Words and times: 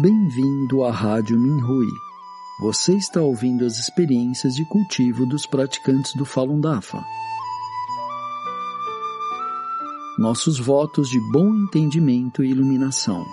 Bem-vindo 0.00 0.84
à 0.84 0.92
Rádio 0.92 1.36
Minhui. 1.36 1.88
Você 2.60 2.94
está 2.94 3.20
ouvindo 3.20 3.64
as 3.64 3.80
experiências 3.80 4.54
de 4.54 4.64
cultivo 4.64 5.26
dos 5.26 5.44
praticantes 5.44 6.14
do 6.14 6.24
Falun 6.24 6.60
Dafa. 6.60 7.04
Nossos 10.16 10.60
votos 10.60 11.08
de 11.10 11.18
bom 11.32 11.52
entendimento 11.52 12.44
e 12.44 12.50
iluminação. 12.50 13.26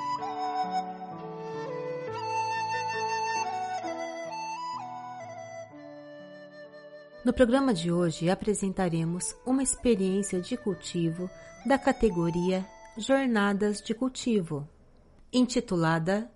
No 7.24 7.32
programa 7.32 7.76
de 7.76 7.92
hoje 7.92 8.28
apresentaremos 8.28 9.36
uma 9.46 9.62
experiência 9.62 10.42
de 10.42 10.58
cultivo 10.58 11.30
da 11.64 11.78
categoria 11.78 12.66
Jornadas 12.98 13.84
de 13.84 13.94
Cultivo, 13.94 14.68
intitulada 15.32 16.28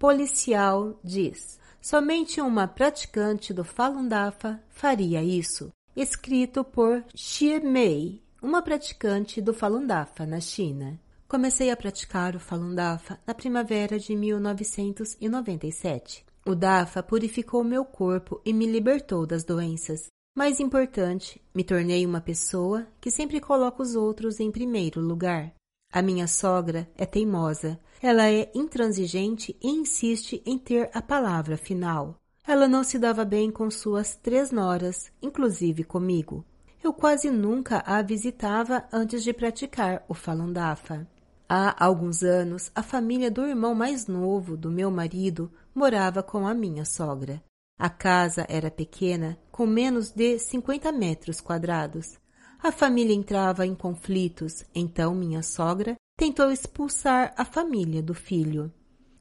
Policial 0.00 0.98
diz: 1.04 1.60
Somente 1.78 2.40
uma 2.40 2.66
praticante 2.66 3.52
do 3.52 3.62
Falun 3.62 4.08
Dafa 4.08 4.58
faria 4.70 5.22
isso. 5.22 5.70
Escrito 5.94 6.64
por 6.64 7.04
Xie 7.14 7.60
Mei, 7.60 8.22
uma 8.40 8.62
praticante 8.62 9.42
do 9.42 9.52
Falun 9.52 9.86
Dafa 9.86 10.24
na 10.24 10.40
China. 10.40 10.98
Comecei 11.28 11.70
a 11.70 11.76
praticar 11.76 12.34
o 12.34 12.40
Falun 12.40 12.74
Dafa 12.74 13.20
na 13.26 13.34
primavera 13.34 13.98
de 13.98 14.16
1997. 14.16 16.24
O 16.46 16.54
Dafa 16.54 17.02
purificou 17.02 17.62
meu 17.62 17.84
corpo 17.84 18.40
e 18.42 18.54
me 18.54 18.64
libertou 18.64 19.26
das 19.26 19.44
doenças. 19.44 20.06
Mais 20.34 20.60
importante, 20.60 21.42
me 21.54 21.62
tornei 21.62 22.06
uma 22.06 22.22
pessoa 22.22 22.86
que 23.02 23.10
sempre 23.10 23.38
coloca 23.38 23.82
os 23.82 23.94
outros 23.94 24.40
em 24.40 24.50
primeiro 24.50 24.98
lugar. 24.98 25.52
A 25.92 26.00
minha 26.02 26.28
sogra 26.28 26.88
é 26.96 27.04
teimosa. 27.04 27.78
Ela 28.00 28.30
é 28.30 28.50
intransigente 28.54 29.56
e 29.60 29.68
insiste 29.68 30.40
em 30.46 30.56
ter 30.56 30.88
a 30.94 31.02
palavra 31.02 31.56
final. 31.56 32.14
Ela 32.46 32.68
não 32.68 32.84
se 32.84 32.98
dava 32.98 33.24
bem 33.24 33.50
com 33.50 33.70
suas 33.70 34.14
três 34.14 34.50
noras, 34.50 35.10
inclusive 35.20 35.82
comigo. 35.84 36.44
Eu 36.82 36.92
quase 36.92 37.28
nunca 37.30 37.82
a 37.84 38.00
visitava 38.02 38.84
antes 38.92 39.22
de 39.22 39.32
praticar 39.32 40.04
o 40.08 40.14
Falun 40.14 40.52
Dafa. 40.52 41.06
Há 41.48 41.84
alguns 41.84 42.22
anos, 42.22 42.70
a 42.74 42.82
família 42.82 43.30
do 43.30 43.44
irmão 43.44 43.74
mais 43.74 44.06
novo 44.06 44.56
do 44.56 44.70
meu 44.70 44.90
marido 44.90 45.50
morava 45.74 46.22
com 46.22 46.46
a 46.46 46.54
minha 46.54 46.84
sogra. 46.84 47.42
A 47.76 47.90
casa 47.90 48.46
era 48.48 48.70
pequena, 48.70 49.36
com 49.50 49.66
menos 49.66 50.10
de 50.10 50.38
50 50.38 50.92
metros 50.92 51.40
quadrados. 51.40 52.18
A 52.62 52.70
família 52.70 53.14
entrava 53.14 53.66
em 53.66 53.74
conflitos, 53.74 54.64
então 54.74 55.14
minha 55.14 55.42
sogra 55.42 55.96
tentou 56.14 56.50
expulsar 56.50 57.32
a 57.34 57.42
família 57.42 58.02
do 58.02 58.12
filho. 58.12 58.70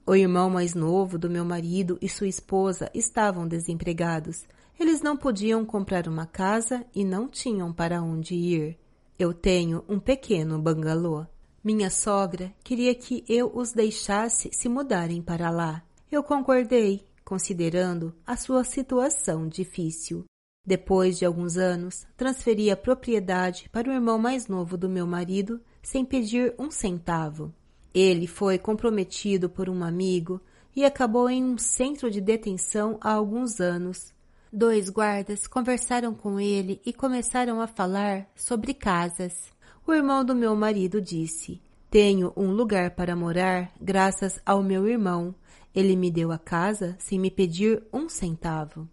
O 0.05 0.13
irmão 0.13 0.49
mais 0.49 0.75
novo 0.75 1.17
do 1.17 1.29
meu 1.29 1.45
marido 1.45 1.97
e 2.01 2.09
sua 2.09 2.27
esposa 2.27 2.91
estavam 2.93 3.47
desempregados. 3.47 4.43
Eles 4.77 5.01
não 5.01 5.15
podiam 5.15 5.63
comprar 5.63 6.05
uma 6.05 6.25
casa 6.25 6.85
e 6.93 7.05
não 7.05 7.29
tinham 7.29 7.71
para 7.71 8.01
onde 8.01 8.35
ir. 8.35 8.77
Eu 9.17 9.33
tenho 9.33 9.85
um 9.87 9.99
pequeno 9.99 10.59
bangalô. 10.59 11.25
Minha 11.63 11.89
sogra 11.89 12.53
queria 12.61 12.93
que 12.93 13.23
eu 13.29 13.49
os 13.55 13.71
deixasse 13.71 14.49
se 14.51 14.67
mudarem 14.67 15.21
para 15.21 15.49
lá. 15.49 15.81
Eu 16.11 16.23
concordei 16.23 17.05
considerando 17.23 18.13
a 18.27 18.35
sua 18.35 18.65
situação 18.65 19.47
difícil. 19.47 20.25
Depois 20.69 21.17
de 21.17 21.25
alguns 21.25 21.57
anos, 21.57 22.05
transferi 22.15 22.69
a 22.69 22.77
propriedade 22.77 23.67
para 23.71 23.89
o 23.89 23.91
irmão 23.91 24.19
mais 24.19 24.47
novo 24.47 24.77
do 24.77 24.87
meu 24.87 25.07
marido 25.07 25.59
sem 25.81 26.05
pedir 26.05 26.53
um 26.59 26.69
centavo. 26.69 27.51
Ele 27.91 28.27
foi 28.27 28.59
comprometido 28.59 29.49
por 29.49 29.67
um 29.67 29.83
amigo 29.83 30.39
e 30.75 30.85
acabou 30.85 31.27
em 31.27 31.43
um 31.43 31.57
centro 31.57 32.11
de 32.11 32.21
detenção 32.21 32.99
há 33.01 33.13
alguns 33.13 33.59
anos. 33.59 34.13
Dois 34.53 34.91
guardas 34.91 35.47
conversaram 35.47 36.13
com 36.13 36.39
ele 36.39 36.79
e 36.85 36.93
começaram 36.93 37.59
a 37.59 37.65
falar 37.65 38.29
sobre 38.35 38.75
casas. 38.75 39.51
O 39.87 39.91
irmão 39.91 40.23
do 40.23 40.35
meu 40.35 40.55
marido 40.55 41.01
disse: 41.01 41.59
Tenho 41.89 42.31
um 42.37 42.51
lugar 42.51 42.91
para 42.91 43.15
morar 43.15 43.73
graças 43.81 44.39
ao 44.45 44.61
meu 44.61 44.87
irmão 44.87 45.33
ele 45.73 45.95
me 45.95 46.09
deu 46.09 46.31
a 46.31 46.37
casa 46.37 46.95
sem 46.99 47.19
me 47.19 47.29
pedir 47.29 47.83
um 47.93 48.09
centavo. 48.09 48.87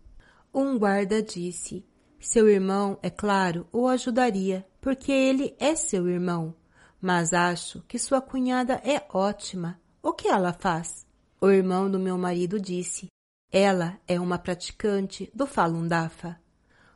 Um 0.58 0.78
guarda 0.78 1.22
disse: 1.22 1.84
Seu 2.18 2.48
irmão, 2.48 2.98
é 3.02 3.10
claro, 3.10 3.68
o 3.70 3.86
ajudaria, 3.86 4.66
porque 4.80 5.12
ele 5.12 5.54
é 5.60 5.76
seu 5.76 6.08
irmão. 6.08 6.54
Mas 6.98 7.34
acho 7.34 7.82
que 7.82 7.98
sua 7.98 8.22
cunhada 8.22 8.80
é 8.82 9.04
ótima. 9.12 9.78
O 10.02 10.14
que 10.14 10.28
ela 10.28 10.54
faz? 10.54 11.06
O 11.38 11.50
irmão 11.50 11.90
do 11.90 11.98
meu 11.98 12.16
marido 12.16 12.58
disse: 12.58 13.08
Ela 13.52 13.98
é 14.08 14.18
uma 14.18 14.38
praticante 14.38 15.30
do 15.34 15.46
Falun 15.46 15.86
Dafa. 15.86 16.40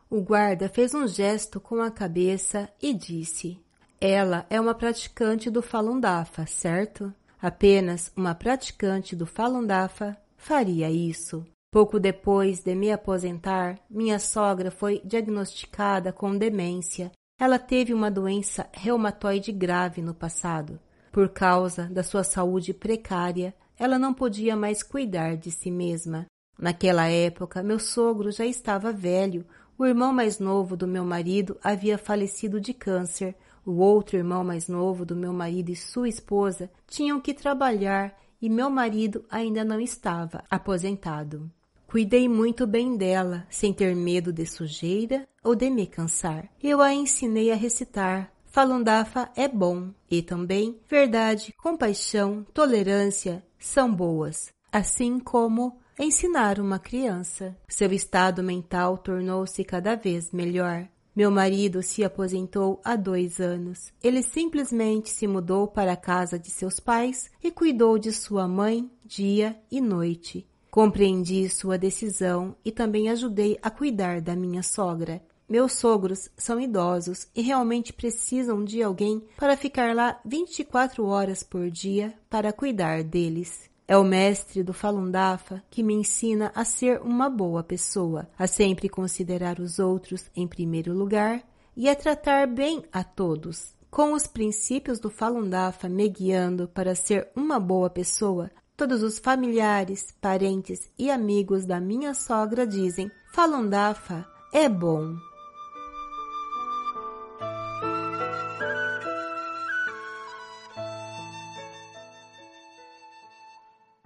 O 0.08 0.22
guarda 0.22 0.66
fez 0.66 0.94
um 0.94 1.06
gesto 1.06 1.60
com 1.60 1.82
a 1.82 1.90
cabeça 1.90 2.66
e 2.80 2.94
disse: 2.94 3.62
Ela 4.00 4.46
é 4.48 4.58
uma 4.58 4.74
praticante 4.74 5.50
do 5.50 5.60
Falun 5.60 6.00
Dafa, 6.00 6.46
certo? 6.46 7.12
Apenas 7.38 8.10
uma 8.16 8.34
praticante 8.34 9.14
do 9.14 9.26
Falun 9.26 9.66
Dafa 9.66 10.16
faria 10.34 10.90
isso. 10.90 11.44
Pouco 11.70 12.00
depois 12.00 12.62
de 12.62 12.74
me 12.74 12.90
aposentar, 12.90 13.78
minha 13.88 14.18
sogra 14.18 14.70
foi 14.70 15.00
diagnosticada 15.04 16.12
com 16.12 16.36
demência. 16.36 17.12
Ela 17.38 17.58
teve 17.58 17.94
uma 17.94 18.10
doença 18.10 18.68
reumatoide 18.72 19.52
grave 19.52 20.02
no 20.02 20.12
passado. 20.12 20.80
Por 21.12 21.28
causa 21.28 21.84
da 21.86 22.02
sua 22.02 22.24
saúde 22.24 22.74
precária, 22.74 23.54
ela 23.78 23.98
não 23.98 24.12
podia 24.12 24.56
mais 24.56 24.82
cuidar 24.82 25.36
de 25.36 25.50
si 25.50 25.70
mesma. 25.70 26.26
Naquela 26.58 27.08
época, 27.08 27.62
meu 27.62 27.78
sogro 27.78 28.30
já 28.30 28.44
estava 28.44 28.92
velho. 28.92 29.46
O 29.78 29.86
irmão 29.86 30.12
mais 30.12 30.38
novo 30.38 30.76
do 30.76 30.86
meu 30.86 31.04
marido 31.04 31.56
havia 31.62 31.96
falecido 31.96 32.60
de 32.60 32.74
câncer 32.74 33.34
o 33.64 33.72
outro 33.78 34.16
irmão 34.16 34.42
mais 34.42 34.68
novo 34.68 35.04
do 35.04 35.14
meu 35.14 35.32
marido 35.32 35.70
e 35.70 35.76
sua 35.76 36.08
esposa 36.08 36.70
tinham 36.86 37.20
que 37.20 37.34
trabalhar 37.34 38.18
e 38.40 38.48
meu 38.48 38.70
marido 38.70 39.24
ainda 39.30 39.64
não 39.64 39.80
estava 39.80 40.42
aposentado. 40.50 41.50
Cuidei 41.90 42.28
muito 42.28 42.68
bem 42.68 42.96
dela, 42.96 43.44
sem 43.50 43.72
ter 43.72 43.96
medo 43.96 44.32
de 44.32 44.46
sujeira 44.46 45.26
ou 45.42 45.56
de 45.56 45.68
me 45.68 45.88
cansar. 45.88 46.48
Eu 46.62 46.80
a 46.80 46.94
ensinei 46.94 47.50
a 47.50 47.56
recitar. 47.56 48.32
Falundafa 48.46 49.28
é 49.34 49.48
bom 49.48 49.90
e 50.08 50.22
também 50.22 50.78
verdade, 50.88 51.52
compaixão, 51.60 52.46
tolerância 52.54 53.44
são 53.58 53.92
boas, 53.92 54.52
assim 54.70 55.18
como 55.18 55.80
ensinar 55.98 56.60
uma 56.60 56.78
criança. 56.78 57.56
Seu 57.66 57.92
estado 57.92 58.40
mental 58.40 58.96
tornou-se 58.96 59.64
cada 59.64 59.96
vez 59.96 60.30
melhor. 60.30 60.86
Meu 61.14 61.28
marido 61.28 61.82
se 61.82 62.04
aposentou 62.04 62.80
há 62.84 62.94
dois 62.94 63.40
anos. 63.40 63.92
Ele 64.00 64.22
simplesmente 64.22 65.10
se 65.10 65.26
mudou 65.26 65.66
para 65.66 65.94
a 65.94 65.96
casa 65.96 66.38
de 66.38 66.50
seus 66.50 66.78
pais 66.78 67.28
e 67.42 67.50
cuidou 67.50 67.98
de 67.98 68.12
sua 68.12 68.46
mãe 68.46 68.88
dia 69.04 69.60
e 69.68 69.80
noite. 69.80 70.46
Compreendi 70.70 71.48
sua 71.48 71.76
decisão 71.76 72.54
e 72.64 72.70
também 72.70 73.08
ajudei 73.10 73.58
a 73.60 73.70
cuidar 73.70 74.20
da 74.20 74.36
minha 74.36 74.62
sogra. 74.62 75.20
Meus 75.48 75.72
sogros 75.72 76.30
são 76.36 76.60
idosos 76.60 77.26
e 77.34 77.42
realmente 77.42 77.92
precisam 77.92 78.64
de 78.64 78.80
alguém 78.80 79.20
para 79.36 79.56
ficar 79.56 79.96
lá 79.96 80.20
24 80.24 81.04
horas 81.04 81.42
por 81.42 81.68
dia 81.68 82.14
para 82.30 82.52
cuidar 82.52 83.02
deles. 83.02 83.68
É 83.88 83.96
o 83.96 84.04
mestre 84.04 84.62
do 84.62 84.72
Falun 84.72 85.10
Dafa 85.10 85.60
que 85.68 85.82
me 85.82 85.92
ensina 85.92 86.52
a 86.54 86.64
ser 86.64 87.00
uma 87.00 87.28
boa 87.28 87.64
pessoa, 87.64 88.28
a 88.38 88.46
sempre 88.46 88.88
considerar 88.88 89.58
os 89.58 89.80
outros 89.80 90.30
em 90.36 90.46
primeiro 90.46 90.94
lugar 90.94 91.42
e 91.76 91.88
a 91.88 91.96
tratar 91.96 92.46
bem 92.46 92.84
a 92.92 93.02
todos. 93.02 93.74
Com 93.90 94.12
os 94.12 94.28
princípios 94.28 95.00
do 95.00 95.10
Falun 95.10 95.48
Dafa 95.48 95.88
me 95.88 96.08
guiando 96.08 96.68
para 96.68 96.94
ser 96.94 97.28
uma 97.34 97.58
boa 97.58 97.90
pessoa, 97.90 98.48
todos 98.80 99.02
os 99.02 99.18
familiares, 99.18 100.06
parentes 100.22 100.90
e 100.98 101.10
amigos 101.10 101.66
da 101.66 101.78
minha 101.78 102.14
sogra 102.14 102.66
dizem: 102.66 103.10
Falun 103.30 103.68
Dafa 103.68 104.26
é 104.54 104.70
bom. 104.70 105.16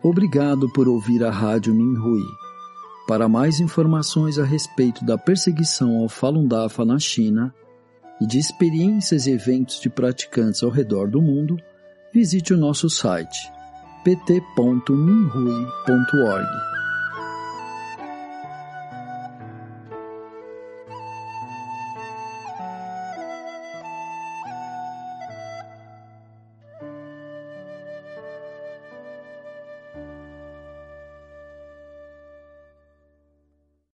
Obrigado 0.02 0.68
por 0.72 0.88
ouvir 0.88 1.22
a 1.22 1.30
Rádio 1.30 1.72
Minhui. 1.72 2.24
Para 3.06 3.28
mais 3.28 3.60
informações 3.60 4.40
a 4.40 4.44
respeito 4.44 5.04
da 5.04 5.16
perseguição 5.16 5.98
ao 5.98 6.08
Falun 6.08 6.48
Dafa 6.48 6.84
na 6.84 6.98
China 6.98 7.54
e 8.20 8.26
de 8.26 8.40
experiências 8.40 9.28
e 9.28 9.30
eventos 9.30 9.80
de 9.80 9.88
praticantes 9.88 10.64
ao 10.64 10.70
redor 10.70 11.08
do 11.08 11.22
mundo, 11.22 11.56
visite 12.12 12.52
o 12.52 12.56
nosso 12.56 12.90
site 12.90 13.53
pt.minhui.org. 14.04 16.73